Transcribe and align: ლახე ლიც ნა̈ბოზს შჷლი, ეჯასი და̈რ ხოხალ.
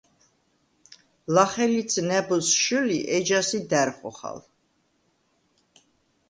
ლახე 1.33 1.65
ლიც 1.73 1.91
ნა̈ბოზს 2.07 2.49
შჷლი, 2.61 2.99
ეჯასი 3.17 3.59
და̈რ 3.69 3.89
ხოხალ. 3.97 4.39